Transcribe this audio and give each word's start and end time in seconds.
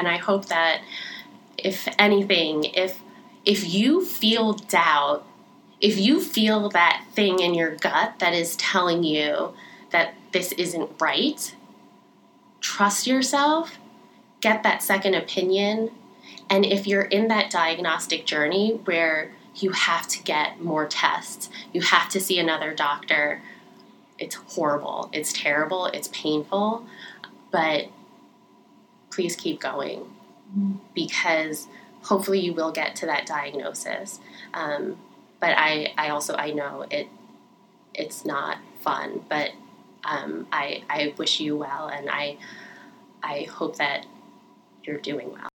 And 0.00 0.08
I 0.08 0.16
hope 0.16 0.46
that 0.46 0.80
if 1.58 1.86
anything, 1.98 2.64
if 2.64 3.00
if 3.44 3.68
you 3.68 4.02
feel 4.02 4.54
doubt, 4.54 5.26
if 5.78 5.98
you 5.98 6.22
feel 6.22 6.70
that 6.70 7.04
thing 7.12 7.38
in 7.38 7.52
your 7.52 7.76
gut 7.76 8.18
that 8.18 8.32
is 8.32 8.56
telling 8.56 9.04
you 9.04 9.52
that 9.90 10.14
this 10.32 10.52
isn't 10.52 10.90
right, 10.98 11.54
trust 12.62 13.06
yourself, 13.06 13.76
get 14.40 14.62
that 14.62 14.82
second 14.82 15.16
opinion, 15.16 15.90
and 16.48 16.64
if 16.64 16.86
you're 16.86 17.02
in 17.02 17.28
that 17.28 17.50
diagnostic 17.50 18.24
journey 18.24 18.80
where 18.86 19.32
you 19.56 19.72
have 19.72 20.08
to 20.08 20.22
get 20.22 20.62
more 20.62 20.86
tests, 20.86 21.50
you 21.74 21.82
have 21.82 22.08
to 22.08 22.20
see 22.20 22.38
another 22.38 22.72
doctor, 22.72 23.42
it's 24.18 24.36
horrible, 24.36 25.10
it's 25.12 25.34
terrible, 25.34 25.86
it's 25.86 26.08
painful, 26.08 26.86
but 27.50 27.88
please 29.10 29.36
keep 29.36 29.60
going 29.60 30.08
because 30.94 31.68
hopefully 32.02 32.40
you 32.40 32.54
will 32.54 32.72
get 32.72 32.96
to 32.96 33.06
that 33.06 33.26
diagnosis. 33.26 34.20
Um, 34.54 34.98
but 35.40 35.54
I, 35.56 35.92
I 35.96 36.10
also 36.10 36.34
I 36.34 36.50
know 36.52 36.86
it 36.90 37.08
it's 37.94 38.24
not 38.24 38.58
fun, 38.80 39.24
but 39.28 39.50
um, 40.04 40.46
I 40.52 40.82
I 40.88 41.14
wish 41.18 41.40
you 41.40 41.56
well, 41.56 41.88
and 41.88 42.08
I 42.08 42.38
I 43.22 43.42
hope 43.42 43.76
that 43.76 44.06
you're 44.84 44.98
doing 44.98 45.32
well. 45.32 45.49